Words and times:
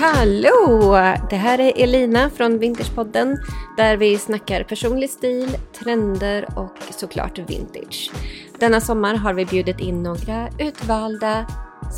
Hallå! 0.00 0.92
Det 1.30 1.36
här 1.36 1.60
är 1.60 1.72
Elina 1.76 2.30
från 2.30 2.58
Vintagepodden 2.58 3.38
där 3.76 3.96
vi 3.96 4.18
snackar 4.18 4.62
personlig 4.64 5.10
stil, 5.10 5.56
trender 5.72 6.48
och 6.56 6.76
såklart 6.90 7.38
vintage. 7.38 8.10
Denna 8.58 8.80
sommar 8.80 9.14
har 9.14 9.34
vi 9.34 9.44
bjudit 9.44 9.80
in 9.80 10.02
några 10.02 10.48
utvalda 10.58 11.46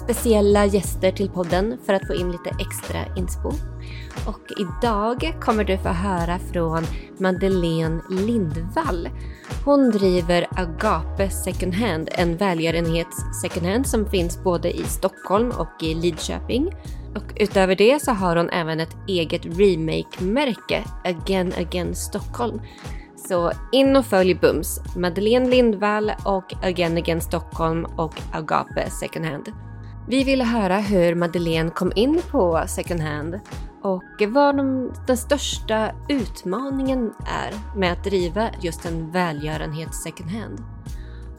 speciella 0.05 0.67
gäster 0.67 1.13
till 1.13 1.31
podden 1.31 1.79
för 1.87 1.93
att 1.93 2.07
få 2.07 2.15
in 2.15 2.33
lite 2.33 2.51
extra 2.51 3.17
inspo. 3.17 3.53
Och 4.27 4.53
idag 4.57 5.35
kommer 5.41 5.65
du 5.65 5.79
få 5.79 5.89
höra 5.89 6.39
från 6.39 6.85
Madeleine 7.19 8.03
Lindvall. 8.11 9.09
Hon 9.65 9.91
driver 9.91 10.47
Agape 10.51 11.31
Second 11.31 11.75
Hand, 11.75 12.09
en 12.13 12.37
välgörenhets 12.37 13.17
second 13.43 13.67
hand 13.67 13.87
som 13.87 14.07
finns 14.07 14.43
både 14.43 14.77
i 14.77 14.85
Stockholm 14.85 15.51
och 15.51 15.83
i 15.83 15.95
Lidköping. 15.95 16.75
Och 17.17 17.33
utöver 17.37 17.75
det 17.75 18.03
så 18.03 18.13
har 18.13 18.37
hon 18.37 18.51
även 18.51 18.81
ett 18.81 18.97
eget 19.09 19.45
remake-märke, 19.45 20.85
Again 21.05 21.53
Again 21.59 21.95
Stockholm. 21.95 22.61
Så 23.29 23.53
in 23.73 23.97
och 23.97 24.07
följ 24.07 24.35
Bums, 24.35 24.81
Madeleine 24.97 25.49
Lindvall 25.49 26.13
och 26.25 26.55
Again 26.63 26.97
Again 26.97 27.21
Stockholm 27.21 27.85
och 27.85 28.15
Agape 28.33 28.91
Second 28.91 29.25
Hand. 29.27 29.53
Vi 30.09 30.25
ville 30.25 30.45
höra 30.45 30.79
hur 30.79 31.15
Madeleine 31.15 31.71
kom 31.71 31.93
in 31.95 32.21
på 32.31 32.65
second 32.67 33.01
hand 33.01 33.41
och 33.83 34.23
vad 34.29 34.57
de, 34.57 34.93
den 35.07 35.17
största 35.17 35.93
utmaningen 36.09 37.13
är 37.27 37.79
med 37.79 37.93
att 37.93 38.05
driva 38.05 38.51
just 38.63 38.85
en 38.85 39.11
välgörenhet 39.11 39.95
second 39.95 40.31
hand. 40.31 40.59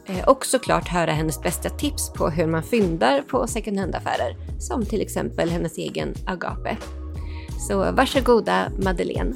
Eh, 0.06 0.28
och 0.28 0.46
såklart 0.46 0.88
höra 0.88 1.12
hennes 1.12 1.42
bästa 1.42 1.68
tips 1.68 2.12
på 2.12 2.28
hur 2.28 2.46
man 2.46 2.62
fyndar 2.62 3.22
på 3.22 3.46
second 3.46 3.78
hand-affärer, 3.78 4.36
som 4.58 4.84
till 4.84 5.00
exempel 5.00 5.50
hennes 5.50 5.78
egen 5.78 6.14
Agape. 6.26 6.76
Så 7.68 7.92
varsågoda 7.92 8.70
Madeleine. 8.84 9.34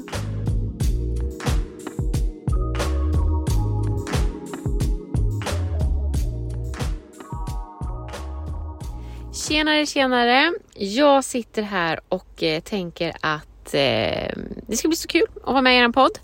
Tjenare, 9.47 9.85
tjenare! 9.85 10.53
Jag 10.75 11.23
sitter 11.23 11.61
här 11.61 11.99
och 12.09 12.43
eh, 12.43 12.61
tänker 12.61 13.15
att 13.21 13.73
eh, 13.73 14.37
det 14.67 14.77
ska 14.77 14.87
bli 14.87 14.97
så 14.97 15.07
kul 15.07 15.25
att 15.43 15.51
vara 15.51 15.61
med 15.61 15.73
i 15.73 15.77
er 15.77 15.89
podd. 15.89 16.19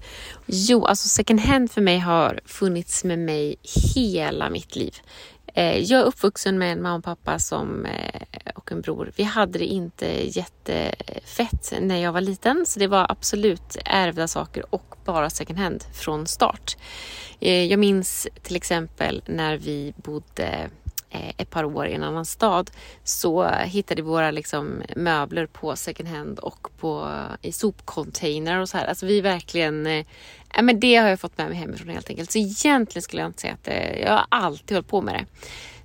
Jo, 0.45 0.85
alltså 0.85 1.07
second 1.07 1.39
hand 1.39 1.71
för 1.71 1.81
mig 1.81 1.99
har 1.99 2.39
funnits 2.45 3.03
med 3.03 3.19
mig 3.19 3.55
hela 3.95 4.49
mitt 4.49 4.75
liv. 4.75 4.95
Eh, 5.53 5.77
jag 5.77 5.99
är 6.01 6.03
uppvuxen 6.03 6.57
med 6.57 6.71
en 6.71 6.81
mamma 6.81 6.97
och 6.97 7.03
pappa 7.03 7.39
som, 7.39 7.85
eh, 7.85 8.21
och 8.55 8.71
en 8.71 8.81
bror. 8.81 9.11
Vi 9.15 9.23
hade 9.23 9.59
det 9.59 9.65
inte 9.65 10.37
jättefett 10.37 11.73
när 11.81 11.97
jag 11.97 12.11
var 12.11 12.21
liten, 12.21 12.65
så 12.65 12.79
det 12.79 12.87
var 12.87 13.11
absolut 13.11 13.77
ärvda 13.85 14.27
saker 14.27 14.65
och 14.69 14.95
bara 15.05 15.29
second 15.29 15.59
hand 15.59 15.83
från 15.93 16.27
start. 16.27 16.77
Eh, 17.39 17.65
jag 17.65 17.79
minns 17.79 18.27
till 18.41 18.55
exempel 18.55 19.21
när 19.25 19.57
vi 19.57 19.93
bodde 19.97 20.69
Eh, 20.82 20.82
Eh, 21.13 21.33
ett 21.37 21.49
par 21.49 21.63
år 21.63 21.87
i 21.87 21.93
en 21.93 22.03
annan 22.03 22.25
stad 22.25 22.71
så 23.03 23.47
hittade 23.47 24.01
vi 24.01 24.07
våra 24.07 24.31
liksom, 24.31 24.81
möbler 24.95 25.45
på 25.45 25.75
second 25.75 26.09
hand 26.09 26.39
och 26.39 26.67
på, 26.77 27.09
i 27.41 27.51
sopcontainer 27.51 28.59
och 28.59 28.69
så 28.69 28.77
här. 28.77 28.85
Alltså 28.85 29.05
vi 29.05 29.21
verkligen, 29.21 29.87
eh, 29.87 30.05
men 30.61 30.79
det 30.79 30.95
har 30.95 31.09
jag 31.09 31.19
fått 31.19 31.37
med 31.37 31.49
mig 31.49 31.57
hemifrån 31.57 31.89
helt 31.89 32.09
enkelt. 32.09 32.31
Så 32.31 32.37
egentligen 32.37 33.01
skulle 33.01 33.21
jag 33.21 33.29
inte 33.29 33.41
säga 33.41 33.53
att 33.53 33.67
eh, 33.67 33.99
jag 33.99 34.11
har 34.11 34.25
alltid 34.29 34.77
hållit 34.77 34.87
på 34.87 35.01
med 35.01 35.13
det. 35.13 35.25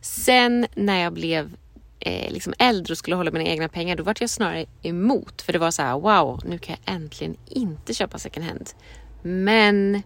Sen 0.00 0.66
när 0.74 1.02
jag 1.02 1.12
blev 1.12 1.56
eh, 2.00 2.32
liksom 2.32 2.54
äldre 2.58 2.92
och 2.92 2.98
skulle 2.98 3.16
hålla 3.16 3.30
mina 3.30 3.44
egna 3.44 3.68
pengar, 3.68 3.96
då 3.96 4.02
var 4.02 4.14
jag 4.20 4.30
snarare 4.30 4.66
emot. 4.82 5.42
För 5.42 5.52
det 5.52 5.58
var 5.58 5.70
så 5.70 5.82
här, 5.82 5.94
wow, 5.94 6.40
nu 6.44 6.58
kan 6.58 6.76
jag 6.84 6.94
äntligen 6.94 7.36
inte 7.46 7.94
köpa 7.94 8.18
second 8.18 8.46
hand. 8.46 8.70
Men 9.22 10.02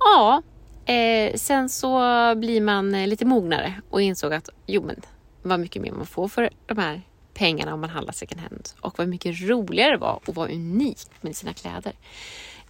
ja, 0.00 0.42
Eh, 0.86 1.34
sen 1.34 1.68
så 1.68 1.98
blir 2.34 2.60
man 2.60 2.94
eh, 2.94 3.06
lite 3.06 3.24
mognare 3.24 3.74
och 3.90 4.02
insåg 4.02 4.32
att 4.32 4.48
jo 4.66 4.82
men 4.82 5.00
vad 5.42 5.60
mycket 5.60 5.82
mer 5.82 5.92
man 5.92 6.06
får 6.06 6.28
för 6.28 6.50
de 6.66 6.78
här 6.78 7.02
pengarna 7.34 7.74
om 7.74 7.80
man 7.80 7.90
handlar 7.90 8.12
second 8.12 8.40
hand 8.40 8.68
och 8.80 8.98
vad 8.98 9.08
mycket 9.08 9.40
roligare 9.40 9.90
det 9.90 9.96
var 9.96 10.20
att 10.26 10.36
vara 10.36 10.48
unik 10.48 10.98
med 11.20 11.36
sina 11.36 11.52
kläder. 11.52 11.92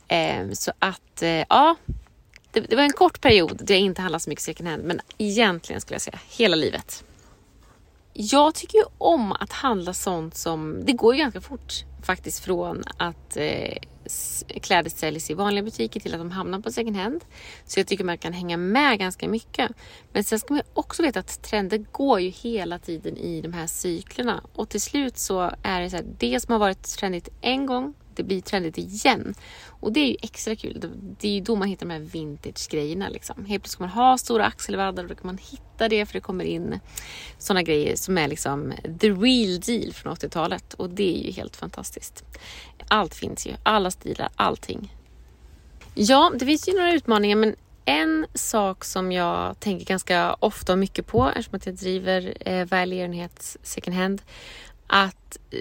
Eh, 0.08 0.50
så 0.52 0.72
att 0.78 1.22
eh, 1.22 1.44
ja, 1.48 1.76
det, 2.50 2.60
det, 2.60 2.76
var 2.76 2.82
en 2.82 2.92
kort 2.92 3.20
period 3.20 3.60
där 3.64 3.75
jag 3.75 3.82
inte 3.82 4.02
handlade 4.02 4.20
så 4.20 4.31
mycket 4.31 4.44
second 4.44 4.69
hand 4.69 4.84
men 4.84 5.00
egentligen 5.19 5.81
skulle 5.81 5.94
jag 5.94 6.02
säga 6.02 6.19
hela 6.28 6.56
livet. 6.56 7.04
Jag 8.12 8.54
tycker 8.54 8.78
ju 8.78 8.84
om 8.98 9.32
att 9.32 9.52
handla 9.52 9.92
sånt 9.92 10.36
som, 10.36 10.84
det 10.84 10.92
går 10.92 11.14
ju 11.14 11.19
ganska 11.20 11.41
fort 11.41 11.72
faktiskt 12.02 12.44
från 12.44 12.82
att 12.96 13.36
eh, 13.36 13.76
kläder 14.60 14.91
säljs 14.91 15.31
i 15.31 15.34
vanliga 15.34 15.65
butiker 15.65 16.00
till 16.00 16.15
att 16.15 16.20
de 16.20 16.31
hamnar 16.31 16.60
på 16.60 16.72
second 16.72 16.97
hand. 16.97 17.25
Så 17.65 17.81
jag 17.81 17.87
tycker 17.87 18.04
man 18.04 18.19
kan 18.19 18.32
hänga 18.32 18.56
med 18.56 18.98
ganska 18.98 19.28
mycket. 19.28 19.70
Men 20.12 20.25
sen 20.25 20.38
ska 20.38 20.54
man 20.54 20.62
också 20.75 21.03
veta 21.03 21.20
att 21.20 21.42
trender 21.42 21.84
går 21.92 22.20
ju 22.20 22.28
hela 22.28 22.78
tiden 22.78 23.16
i 23.16 23.41
de 23.41 23.53
här 23.53 23.66
cyklerna 23.66 24.43
och 24.54 24.69
till 24.69 24.81
slut 24.81 25.19
så 25.19 25.50
är 25.62 25.81
det 25.81 25.91
så 25.91 25.97
här, 25.97 26.04
det 26.19 26.41
som 26.41 26.53
har 26.53 26.59
varit 26.59 26.82
trendigt 26.82 27.28
en 27.41 27.66
gång 27.66 27.94
det 28.16 28.22
blir 28.22 28.41
trendigt 28.41 28.78
igen. 28.78 29.34
Och 29.80 29.92
det 29.92 30.00
är 30.00 30.08
ju 30.08 30.16
extra 30.22 30.56
kul. 30.56 30.91
Det 31.20 31.28
är 31.28 31.32
ju 31.32 31.41
då 31.41 31.56
man 31.56 31.69
hittar 31.69 31.86
de 31.86 31.92
här 31.92 32.00
vintage-grejerna. 32.00 33.08
Liksom. 33.08 33.44
Helt 33.44 33.62
plötsligt 33.62 33.78
kommer 33.78 33.94
man 33.94 34.04
ha 34.04 34.19
stora 34.19 34.47
axelvaddar 34.47 35.02
och 35.02 35.08
då 35.08 35.14
kan 35.14 35.26
man 35.26 35.38
hitta 35.38 35.88
det 35.88 36.06
för 36.06 36.12
det 36.12 36.20
kommer 36.20 36.44
in 36.44 36.80
sådana 37.38 37.62
grejer 37.62 37.97
som 37.97 38.19
är 38.19 38.28
liksom 38.28 38.72
the 39.00 39.10
real 39.10 39.60
deal 39.60 39.92
från 39.92 40.14
80-talet. 40.14 40.75
Och 40.75 40.91
det 40.91 41.19
är 41.19 41.26
ju 41.26 41.32
helt 41.32 41.56
fantastiskt. 41.56 42.25
Allt 42.88 43.14
finns 43.14 43.47
ju, 43.47 43.52
alla 43.62 43.91
stilar, 43.91 44.28
allting. 44.36 44.94
Ja, 45.94 46.32
det 46.34 46.46
finns 46.46 46.69
ju 46.69 46.72
några 46.72 46.92
utmaningar 46.92 47.36
men 47.36 47.56
en 47.84 48.26
sak 48.34 48.84
som 48.84 49.12
jag 49.12 49.60
tänker 49.60 49.86
ganska 49.86 50.34
ofta 50.34 50.72
och 50.72 50.78
mycket 50.78 51.06
på 51.06 51.28
eftersom 51.28 51.56
att 51.56 51.66
jag 51.66 51.75
driver 51.75 52.34
eh, 52.41 52.66
välgörenhets 52.66 53.58
second 53.62 53.96
hand 53.96 54.22
att 54.86 55.38
eh, 55.50 55.58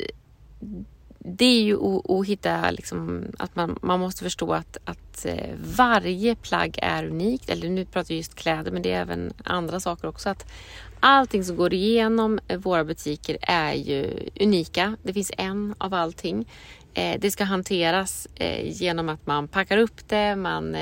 det 1.25 1.45
är 1.45 1.61
ju 1.61 1.77
att, 2.19 2.27
hitta 2.27 2.71
liksom, 2.71 3.25
att 3.37 3.55
man, 3.55 3.79
man 3.81 3.99
måste 3.99 4.23
förstå 4.23 4.53
att, 4.53 4.77
att 4.85 5.25
eh, 5.25 5.55
varje 5.75 6.35
plagg 6.35 6.79
är 6.81 7.05
unikt. 7.05 7.49
Eller 7.49 7.69
nu 7.69 7.85
pratar 7.85 8.13
jag 8.13 8.17
just 8.17 8.35
kläder 8.35 8.71
men 8.71 8.81
det 8.81 8.91
är 8.91 9.01
även 9.01 9.33
andra 9.43 9.79
saker 9.79 10.07
också. 10.07 10.29
Att 10.29 10.51
allting 10.99 11.43
som 11.43 11.55
går 11.55 11.73
igenom 11.73 12.39
eh, 12.47 12.57
våra 12.57 12.83
butiker 12.83 13.37
är 13.41 13.73
ju 13.73 14.29
unika. 14.39 14.97
Det 15.03 15.13
finns 15.13 15.31
en 15.37 15.75
av 15.77 15.93
allting. 15.93 16.49
Eh, 16.93 17.19
det 17.19 17.31
ska 17.31 17.43
hanteras 17.43 18.27
genom 18.63 19.09
att 19.09 19.25
man 19.27 19.47
packar 19.47 19.77
upp 19.77 20.07
det, 20.07 20.35
man 20.35 20.75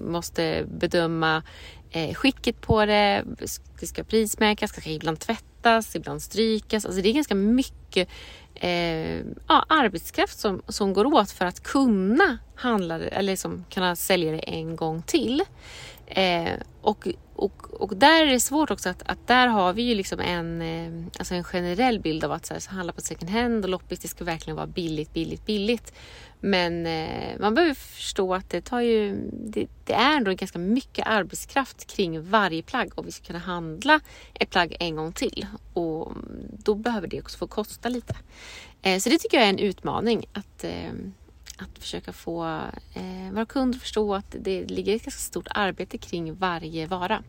måste 0.00 0.64
bedöma 0.68 1.42
skicket 2.14 2.60
på 2.60 2.86
det, 2.86 3.24
det 3.80 3.86
ska 3.86 4.04
prismärkas, 4.04 4.72
det 4.72 4.80
ska 4.80 4.90
ibland 4.90 5.18
tvättas, 5.20 5.96
ibland 5.96 6.22
strykas. 6.22 6.84
Alltså 6.84 7.02
det 7.02 7.08
är 7.08 7.12
ganska 7.12 7.34
mycket 7.34 8.08
eh, 8.60 9.16
ja, 9.48 9.64
arbetskraft 9.68 10.38
som, 10.38 10.62
som 10.68 10.92
går 10.92 11.04
åt 11.04 11.30
för 11.30 11.44
att 11.44 11.62
kunna 11.62 12.38
handla 12.54 12.94
eller 12.94 13.22
liksom 13.22 13.64
kunna 13.70 13.96
sälja 13.96 14.32
det 14.32 14.38
en 14.38 14.76
gång 14.76 15.02
till. 15.02 15.42
Eh, 16.06 16.52
och, 16.82 17.08
och, 17.82 17.96
där 17.96 18.26
är 18.26 18.26
det 18.26 18.40
svårt 18.40 18.70
också 18.70 18.88
att, 18.88 19.02
att 19.06 19.26
där 19.26 19.46
har 19.46 19.72
vi 19.72 19.82
ju 19.82 19.94
liksom 19.94 20.20
en, 20.20 20.62
eh, 20.62 21.06
alltså 21.18 21.34
en 21.34 21.44
generell 21.44 22.00
bild 22.00 22.24
av 22.24 22.32
att 22.32 22.46
så 22.46 22.54
här, 22.54 22.60
så 22.60 22.70
handla 22.70 22.92
på 22.92 23.00
second 23.00 23.30
hand 23.30 23.64
och 23.64 23.70
loppis 23.70 23.98
det 23.98 24.08
ska 24.08 24.24
verkligen 24.24 24.56
vara 24.56 24.66
billigt, 24.66 25.12
billigt, 25.12 25.46
billigt. 25.46 25.92
Men 26.40 26.86
eh, 26.86 27.38
man 27.40 27.54
behöver 27.54 27.74
förstå 27.74 28.34
att 28.34 28.50
det 28.50 28.60
tar 28.60 28.80
ju, 28.80 29.30
det, 29.32 29.66
det, 29.84 29.92
är 29.92 30.16
ändå 30.16 30.32
ganska 30.32 30.58
mycket 30.58 31.06
arbetskraft 31.06 31.86
kring 31.86 32.30
varje 32.30 32.62
plagg 32.62 32.92
och 32.94 33.06
vi 33.06 33.12
ska 33.12 33.26
kunna 33.26 33.38
handla 33.38 34.00
ett 34.34 34.50
plagg 34.50 34.76
en 34.80 34.96
gång 34.96 35.12
till. 35.12 35.46
Och 35.72 36.12
då 36.58 36.74
behöver 36.74 37.08
det 37.08 37.20
också 37.20 37.38
få 37.38 37.46
kosta 37.46 37.88
lite. 37.88 38.16
Eh, 38.82 38.98
så 38.98 39.08
det 39.08 39.18
tycker 39.18 39.36
jag 39.36 39.46
är 39.46 39.50
en 39.50 39.58
utmaning 39.58 40.26
att, 40.32 40.64
att 41.56 41.78
försöka 41.78 42.12
få 42.12 42.44
eh, 42.94 43.32
våra 43.32 43.46
kunder 43.46 43.76
att 43.76 43.82
förstå 43.82 44.14
att 44.14 44.36
det 44.40 44.64
ligger 44.64 44.96
ett 44.96 45.04
ganska 45.04 45.20
stort 45.20 45.46
arbete 45.50 45.98
kring 45.98 46.34
varje 46.34 46.86
vara 46.86 47.22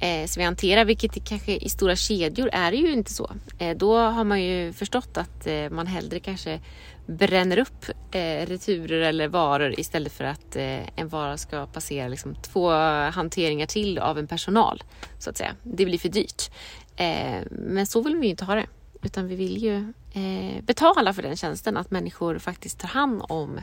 eh, 0.00 0.26
som 0.26 0.40
vi 0.40 0.44
hanterar, 0.44 0.84
vilket 0.84 1.28
kanske 1.28 1.56
i 1.56 1.68
stora 1.68 1.96
kedjor 1.96 2.50
är 2.52 2.70
det 2.70 2.76
ju 2.76 2.92
inte 2.92 3.12
så. 3.12 3.30
Eh, 3.58 3.76
då 3.76 3.98
har 3.98 4.24
man 4.24 4.42
ju 4.42 4.72
förstått 4.72 5.16
att 5.16 5.46
eh, 5.46 5.70
man 5.70 5.86
hellre 5.86 6.20
kanske 6.20 6.60
bränner 7.06 7.58
upp 7.58 7.84
eh, 8.10 8.46
returer 8.46 9.00
eller 9.00 9.28
varor 9.28 9.80
istället 9.80 10.12
för 10.12 10.24
att 10.24 10.56
eh, 10.56 10.98
en 10.98 11.08
vara 11.08 11.36
ska 11.36 11.66
passera 11.66 12.08
liksom, 12.08 12.34
två 12.34 12.70
hanteringar 13.10 13.66
till 13.66 13.98
av 13.98 14.18
en 14.18 14.26
personal. 14.26 14.82
så 15.18 15.30
att 15.30 15.36
säga. 15.36 15.54
Det 15.62 15.84
blir 15.84 15.98
för 15.98 16.08
dyrt. 16.08 16.50
Eh, 16.96 17.42
men 17.50 17.86
så 17.86 18.02
vill 18.02 18.16
vi 18.16 18.26
ju 18.26 18.30
inte 18.30 18.44
ha 18.44 18.54
det. 18.54 18.66
Utan 19.02 19.28
vi 19.28 19.34
vill 19.34 19.56
ju 19.56 19.92
eh, 20.12 20.62
betala 20.62 21.12
för 21.12 21.22
den 21.22 21.36
tjänsten, 21.36 21.76
att 21.76 21.90
människor 21.90 22.38
faktiskt 22.38 22.80
tar 22.80 22.88
hand 22.88 23.22
om 23.28 23.58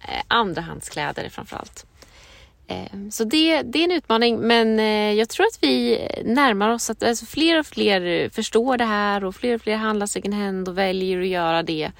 eh, 0.00 0.22
andrahandskläder 0.28 1.28
framför 1.28 1.56
allt. 1.56 1.86
Eh, 2.66 3.08
så 3.10 3.24
det, 3.24 3.62
det 3.62 3.78
är 3.78 3.84
en 3.84 3.90
utmaning 3.90 4.38
men 4.38 4.78
eh, 4.78 5.12
jag 5.12 5.28
tror 5.28 5.46
att 5.46 5.58
vi 5.60 6.08
närmar 6.24 6.68
oss 6.70 6.90
att 6.90 7.02
alltså 7.02 7.26
fler 7.26 7.58
och 7.58 7.66
fler 7.66 8.28
förstår 8.28 8.76
det 8.76 8.84
här 8.84 9.24
och 9.24 9.34
fler 9.34 9.54
och 9.54 9.60
fler 9.60 9.76
handlar 9.76 10.06
second 10.06 10.34
hand 10.34 10.68
och 10.68 10.78
väljer 10.78 11.20
att 11.20 11.26
göra 11.26 11.62
det. 11.62 11.90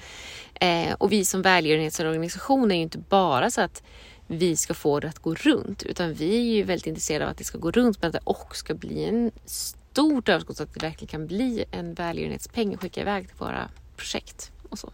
Eh, 0.53 0.93
och 0.93 1.11
vi 1.11 1.25
som 1.25 1.41
välgörenhetsorganisation 1.41 2.71
är 2.71 2.75
ju 2.75 2.81
inte 2.81 2.97
bara 2.97 3.51
så 3.51 3.61
att 3.61 3.83
vi 4.27 4.55
ska 4.55 4.73
få 4.73 4.99
det 4.99 5.07
att 5.07 5.19
gå 5.19 5.35
runt 5.35 5.83
utan 5.83 6.13
vi 6.13 6.35
är 6.35 6.55
ju 6.55 6.63
väldigt 6.63 6.87
intresserade 6.87 7.25
av 7.25 7.31
att 7.31 7.37
det 7.37 7.43
ska 7.43 7.57
gå 7.57 7.71
runt 7.71 8.01
men 8.01 8.07
att 8.07 8.13
det 8.13 8.21
också 8.23 8.59
ska 8.59 8.73
bli 8.73 9.05
en 9.05 9.31
stort 9.93 10.29
överskott 10.29 10.57
så 10.57 10.63
att 10.63 10.73
det 10.73 10.85
verkligen 10.85 11.07
kan 11.07 11.27
bli 11.27 11.65
en 11.71 11.93
välgörenhetspeng 11.93 12.73
att 12.73 12.81
skicka 12.81 13.01
iväg 13.01 13.27
till 13.27 13.37
våra 13.37 13.69
projekt 13.95 14.51
och 14.69 14.79
så. 14.79 14.91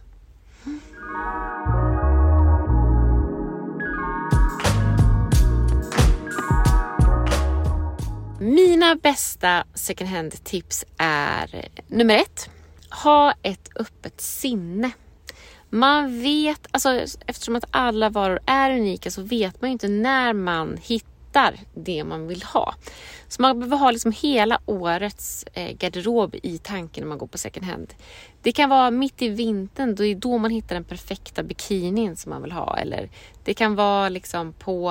Mina 8.40 8.96
bästa 9.02 9.64
second 9.74 10.10
hand 10.10 10.44
tips 10.44 10.84
är 10.98 11.68
nummer 11.86 12.14
ett. 12.14 12.50
Ha 13.04 13.34
ett 13.42 13.70
öppet 13.76 14.20
sinne. 14.20 14.90
Man 15.70 16.22
vet, 16.22 16.66
alltså 16.70 17.06
eftersom 17.26 17.56
att 17.56 17.64
alla 17.70 18.08
varor 18.08 18.40
är 18.46 18.70
unika 18.70 19.10
så 19.10 19.22
vet 19.22 19.60
man 19.60 19.70
ju 19.70 19.72
inte 19.72 19.88
när 19.88 20.32
man 20.32 20.78
hittar 20.82 21.19
det 21.74 22.04
man 22.04 22.26
vill 22.26 22.42
ha. 22.42 22.74
Så 23.28 23.42
man 23.42 23.58
behöver 23.58 23.76
ha 23.76 23.90
liksom 23.90 24.12
hela 24.12 24.60
årets 24.66 25.44
eh, 25.52 25.76
garderob 25.76 26.36
i 26.42 26.58
tanken 26.58 27.02
när 27.02 27.08
man 27.08 27.18
går 27.18 27.26
på 27.26 27.38
second 27.38 27.66
hand. 27.66 27.94
Det 28.42 28.52
kan 28.52 28.68
vara 28.68 28.90
mitt 28.90 29.22
i 29.22 29.28
vintern, 29.28 29.94
då 29.94 30.04
är 30.04 30.14
då 30.14 30.38
man 30.38 30.50
hittar 30.50 30.74
den 30.74 30.84
perfekta 30.84 31.42
bikinin 31.42 32.16
som 32.16 32.30
man 32.30 32.42
vill 32.42 32.52
ha. 32.52 32.78
Eller 32.78 33.10
det 33.44 33.54
kan 33.54 33.74
vara 33.74 34.08
liksom 34.08 34.52
på 34.52 34.90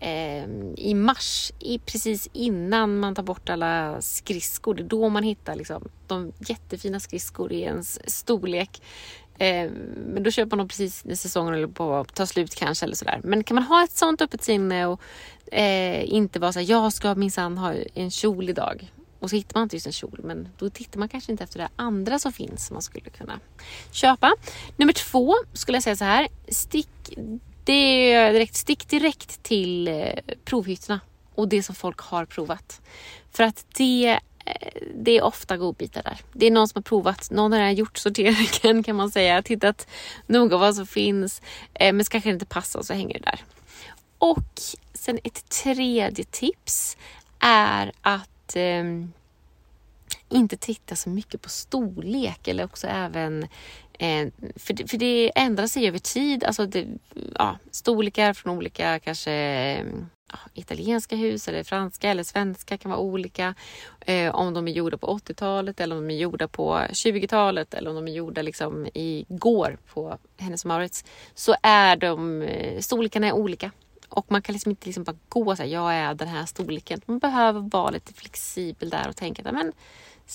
eh, 0.00 0.44
i 0.76 0.94
mars, 0.94 1.52
i, 1.58 1.78
precis 1.78 2.28
innan 2.32 2.98
man 2.98 3.14
tar 3.14 3.22
bort 3.22 3.48
alla 3.48 4.02
skridskor. 4.02 4.74
Det 4.74 4.82
är 4.82 4.84
då 4.84 5.08
man 5.08 5.22
hittar 5.22 5.54
liksom, 5.54 5.88
de 6.06 6.32
jättefina 6.38 7.00
skridskor 7.00 7.52
i 7.52 7.60
ens 7.60 8.10
storlek. 8.10 8.82
Eh, 9.40 9.70
men 9.96 10.22
då 10.22 10.30
köper 10.30 10.50
man 10.50 10.58
dem 10.58 10.68
precis 10.68 11.04
när 11.04 11.14
säsongen 11.14 11.54
håller 11.54 11.66
på 11.66 11.94
att 11.94 12.14
ta 12.14 12.26
slut 12.26 12.54
kanske 12.54 12.86
eller 12.86 12.94
sådär. 12.94 13.20
Men 13.24 13.44
kan 13.44 13.54
man 13.54 13.64
ha 13.64 13.84
ett 13.84 13.96
sånt 13.96 14.20
öppet 14.20 14.42
sinne 14.42 14.86
och 14.86 15.00
eh, 15.52 16.14
inte 16.14 16.38
vara 16.38 16.52
såhär, 16.52 16.70
jag 16.70 16.92
ska 16.92 17.14
minsann 17.14 17.58
ha 17.58 17.74
en 17.94 18.10
kjol 18.10 18.48
idag. 18.48 18.92
Och 19.18 19.30
så 19.30 19.36
hittar 19.36 19.54
man 19.54 19.62
inte 19.62 19.76
just 19.76 19.86
en 19.86 19.92
kjol, 19.92 20.20
men 20.24 20.48
då 20.58 20.70
tittar 20.70 20.98
man 20.98 21.08
kanske 21.08 21.32
inte 21.32 21.44
efter 21.44 21.58
det 21.58 21.68
andra 21.76 22.18
som 22.18 22.32
finns 22.32 22.66
som 22.66 22.74
man 22.74 22.82
skulle 22.82 23.10
kunna 23.10 23.40
köpa. 23.92 24.32
Nummer 24.76 24.92
två 24.92 25.34
skulle 25.52 25.76
jag 25.76 25.82
säga 25.82 25.96
så 25.96 26.04
här. 26.04 26.28
Stick, 26.48 26.88
det 27.64 28.12
är 28.12 28.32
direkt, 28.32 28.54
stick 28.54 28.88
direkt 28.88 29.42
till 29.42 29.88
eh, 29.88 30.12
provhytterna 30.44 31.00
och 31.34 31.48
det 31.48 31.62
som 31.62 31.74
folk 31.74 32.00
har 32.00 32.24
provat. 32.24 32.80
För 33.30 33.44
att 33.44 33.66
det 33.76 34.20
Eh, 34.44 34.82
det 34.94 35.18
är 35.18 35.22
ofta 35.22 35.56
godbitar 35.56 36.02
där. 36.02 36.18
Det 36.32 36.46
är 36.46 36.50
någon 36.50 36.68
som 36.68 36.78
har 36.78 36.82
provat, 36.82 37.30
någon 37.30 37.52
har 37.52 37.70
gjort 37.70 37.98
sorteringen 37.98 38.82
kan 38.82 38.96
man 38.96 39.10
säga, 39.10 39.42
tittat 39.42 39.88
noga 40.26 40.56
vad 40.56 40.74
som 40.74 40.86
finns, 40.86 41.42
eh, 41.74 41.92
men 41.92 42.04
så 42.04 42.10
kanske 42.10 42.30
det 42.30 42.34
inte 42.34 42.46
passar 42.46 42.82
så 42.82 42.94
hänger 42.94 43.14
det 43.14 43.24
där. 43.24 43.44
Och 44.18 44.60
sen 44.94 45.18
ett 45.24 45.48
tredje 45.48 46.24
tips 46.24 46.96
är 47.38 47.92
att 48.00 48.56
eh, 48.56 48.84
inte 50.28 50.56
titta 50.56 50.96
så 50.96 51.10
mycket 51.10 51.42
på 51.42 51.48
storlek 51.48 52.48
eller 52.48 52.64
också 52.64 52.86
även 52.86 53.42
eh, 53.92 54.28
för, 54.56 54.74
det, 54.74 54.90
för 54.90 54.98
det 54.98 55.32
ändrar 55.34 55.66
sig 55.66 55.88
över 55.88 55.98
tid. 55.98 56.44
Alltså 56.44 56.66
det, 56.66 56.86
ja, 57.34 57.58
storlekar 57.70 58.32
från 58.32 58.56
olika 58.56 58.98
kanske 58.98 59.32
eh, 59.32 59.86
italienska 60.54 61.16
hus 61.16 61.48
eller 61.48 61.64
franska 61.64 62.10
eller 62.10 62.22
svenska 62.22 62.78
kan 62.78 62.90
vara 62.90 63.00
olika. 63.00 63.54
Eh, 64.00 64.34
om 64.34 64.54
de 64.54 64.68
är 64.68 64.72
gjorda 64.72 64.96
på 64.96 65.06
80-talet 65.06 65.80
eller 65.80 65.96
om 65.96 66.08
de 66.08 66.14
är 66.14 66.18
gjorda 66.18 66.48
på 66.48 66.78
20-talet 66.90 67.74
eller 67.74 67.90
om 67.90 67.96
de 67.96 68.08
är 68.08 68.12
gjorda 68.12 68.42
liksom 68.42 68.88
igår 68.94 69.78
på 69.92 70.18
Hennes 70.38 70.64
Mauritz 70.64 71.04
så 71.34 71.54
är 71.62 71.96
de, 71.96 72.42
eh, 72.42 72.80
storlekarna 72.80 73.26
är 73.26 73.32
olika. 73.32 73.70
Och 74.08 74.30
man 74.30 74.42
kan 74.42 74.52
liksom 74.52 74.70
inte 74.70 74.86
liksom 74.86 75.04
bara 75.04 75.16
gå 75.28 75.56
så 75.56 75.62
här, 75.62 75.70
jag 75.70 75.94
är 75.94 76.14
den 76.14 76.28
här 76.28 76.46
storleken. 76.46 77.00
Man 77.04 77.18
behöver 77.18 77.60
vara 77.60 77.90
lite 77.90 78.12
flexibel 78.12 78.90
där 78.90 79.08
och 79.08 79.16
tänka 79.16 79.42
att 79.42 79.54
men, 79.54 79.72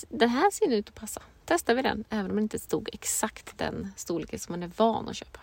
den 0.10 0.30
här 0.30 0.52
ser 0.52 0.72
ut 0.72 0.90
att 0.90 0.96
passa. 0.96 1.22
Testar 1.46 1.76
vi 1.76 1.82
den, 1.82 2.04
även 2.10 2.26
om 2.26 2.36
den 2.36 2.44
inte 2.44 2.60
stod 2.60 2.90
exakt 2.94 3.58
den 3.58 3.94
storleken 3.96 4.40
som 4.40 4.54
man 4.54 4.64
är 4.64 4.72
van 4.78 5.10
att 5.10 5.16
köpa. 5.16 5.40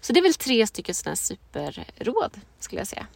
Så 0.00 0.12
det 0.12 0.20
är 0.20 0.22
väl 0.22 0.34
tre 0.34 0.66
stycken 0.66 0.94
sådana 0.94 1.16
superråd 1.16 2.40
skulle 2.58 2.80
jag 2.80 2.88
säga. 2.88 3.06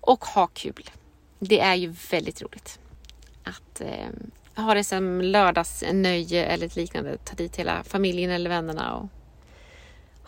Och 0.00 0.24
ha 0.24 0.46
kul. 0.46 0.90
Det 1.38 1.60
är 1.60 1.74
ju 1.74 1.94
väldigt 2.10 2.42
roligt 2.42 2.78
att 3.44 3.80
eh, 3.80 4.08
ha 4.64 4.74
det 4.74 4.84
som 4.84 5.20
lördagsnöje 5.20 6.44
eller 6.44 6.66
ett 6.66 6.76
liknande. 6.76 7.16
Ta 7.16 7.34
dit 7.34 7.56
hela 7.56 7.84
familjen 7.84 8.30
eller 8.30 8.50
vännerna 8.50 8.96
och 8.96 9.08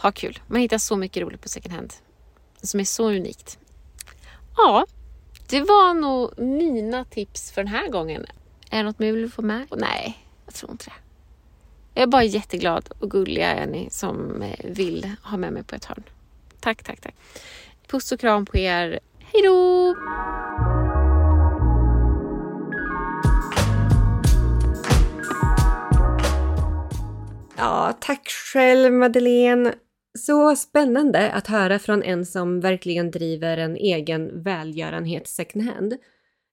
ha 0.02 0.12
kul. 0.12 0.38
Man 0.46 0.60
hittar 0.60 0.78
så 0.78 0.96
mycket 0.96 1.22
roligt 1.22 1.42
på 1.42 1.48
second 1.48 1.74
hand 1.74 1.94
som 2.62 2.80
är 2.80 2.84
så 2.84 3.10
unikt. 3.10 3.58
Ja, 4.56 4.86
det 5.48 5.60
var 5.60 5.94
nog 5.94 6.38
mina 6.38 7.04
tips 7.04 7.52
för 7.52 7.62
den 7.62 7.72
här 7.72 7.88
gången. 7.88 8.26
Är 8.70 8.76
det 8.76 8.82
något 8.82 8.98
mer 8.98 9.12
vill 9.12 9.32
få 9.32 9.42
med? 9.42 9.66
Nej, 9.76 10.18
jag 10.44 10.54
tror 10.54 10.70
inte 10.70 10.84
det. 10.84 11.07
Jag 11.98 12.02
är 12.02 12.06
bara 12.06 12.24
jätteglad 12.24 12.88
och 12.98 13.10
gulliga 13.10 13.54
är 13.54 13.66
ni 13.66 13.88
som 13.90 14.42
eh, 14.42 14.64
vill 14.64 15.10
ha 15.22 15.36
med 15.36 15.52
mig 15.52 15.64
på 15.64 15.74
ett 15.74 15.84
hörn. 15.84 16.02
Tack, 16.60 16.82
tack, 16.82 17.00
tack. 17.00 17.14
Puss 17.88 18.12
och 18.12 18.20
kram 18.20 18.46
på 18.46 18.58
er. 18.58 19.00
Hej 19.18 19.42
då! 19.42 19.96
Ja, 27.56 27.96
tack 28.00 28.28
själv 28.52 28.92
Madeleine. 28.92 29.74
Så 30.18 30.56
spännande 30.56 31.32
att 31.32 31.46
höra 31.46 31.78
från 31.78 32.02
en 32.02 32.26
som 32.26 32.60
verkligen 32.60 33.10
driver 33.10 33.58
en 33.58 33.76
egen 33.76 34.42
välgörenhet 34.42 35.28
second 35.28 35.64
hand. 35.64 35.94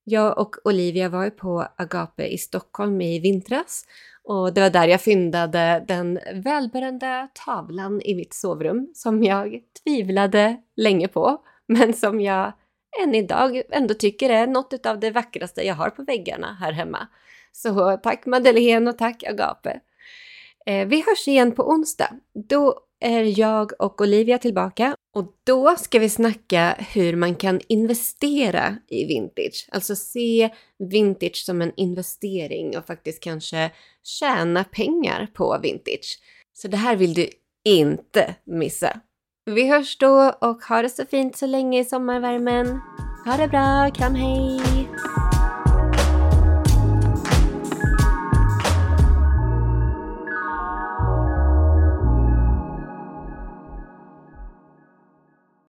Jag 0.04 0.38
och 0.38 0.56
Olivia 0.64 1.10
var 1.10 1.24
ju 1.24 1.32
på 1.32 1.68
Agape 1.76 2.28
i 2.28 2.38
Stockholm 2.38 3.02
i 3.02 3.20
vintras 3.20 3.86
och 4.26 4.54
det 4.54 4.62
var 4.62 4.70
där 4.70 4.88
jag 4.88 5.02
fyndade 5.02 5.86
den 5.88 6.20
välberömda 6.34 7.28
tavlan 7.46 8.02
i 8.02 8.16
mitt 8.16 8.34
sovrum 8.34 8.92
som 8.94 9.24
jag 9.24 9.60
tvivlade 9.84 10.58
länge 10.76 11.08
på, 11.08 11.38
men 11.68 11.94
som 11.94 12.22
jag 12.22 12.54
än 13.04 13.16
idag 13.16 13.62
ändå 13.72 13.94
tycker 13.94 14.30
är 14.30 14.48
något 14.48 14.86
av 14.86 15.00
det 15.00 15.12
vackraste 15.12 15.62
jag 15.62 15.76
har 15.76 15.90
på 15.90 16.04
väggarna 16.04 16.58
här 16.60 16.72
hemma. 16.72 17.08
Så 17.52 17.98
tack 18.04 18.26
Madeleine 18.26 18.90
och 18.90 18.98
tack 18.98 19.24
Agape! 19.24 19.80
Eh, 20.66 20.88
vi 20.88 21.04
hörs 21.08 21.28
igen 21.28 21.52
på 21.52 21.70
onsdag. 21.70 22.10
Då 22.50 22.80
är 23.00 23.40
jag 23.40 23.72
och 23.80 24.02
Olivia 24.02 24.38
tillbaka 24.38 24.96
och 25.16 25.34
då 25.44 25.76
ska 25.76 26.00
vi 26.00 26.10
snacka 26.10 26.76
hur 26.94 27.16
man 27.16 27.36
kan 27.36 27.62
investera 27.68 28.78
i 28.88 29.06
vintage. 29.06 29.68
Alltså 29.72 29.96
se 29.96 30.50
vintage 30.92 31.44
som 31.46 31.62
en 31.62 31.72
investering 31.78 32.78
och 32.78 32.86
faktiskt 32.86 33.24
kanske 33.24 33.72
tjäna 34.04 34.64
pengar 34.64 35.28
på 35.34 35.60
vintage. 35.64 36.20
Så 36.54 36.68
det 36.68 36.78
här 36.78 36.96
vill 36.96 37.14
du 37.14 37.30
inte 37.66 38.36
missa. 38.46 39.00
Vi 39.46 39.70
hörs 39.70 39.98
då 39.98 40.34
och 40.42 40.64
ha 40.64 40.82
det 40.82 40.90
så 40.90 41.06
fint 41.06 41.38
så 41.38 41.46
länge 41.46 41.80
i 41.80 41.86
sommarvärmen. 41.86 42.80
Ha 43.26 43.38
det 43.38 43.48
bra, 43.48 43.92
kram 43.96 44.16
hej! 44.16 44.85